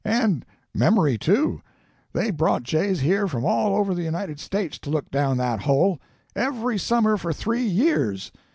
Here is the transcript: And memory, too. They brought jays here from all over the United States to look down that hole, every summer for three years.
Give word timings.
And 0.03 0.47
memory, 0.73 1.19
too. 1.19 1.61
They 2.11 2.31
brought 2.31 2.63
jays 2.63 3.01
here 3.01 3.27
from 3.27 3.45
all 3.45 3.75
over 3.75 3.93
the 3.93 4.01
United 4.01 4.39
States 4.39 4.79
to 4.79 4.89
look 4.89 5.11
down 5.11 5.37
that 5.37 5.61
hole, 5.61 6.01
every 6.35 6.79
summer 6.79 7.17
for 7.17 7.31
three 7.31 7.67
years. 7.67 8.31